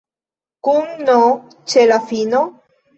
[0.69, 1.19] Kun n
[1.75, 2.47] ĉe la fino?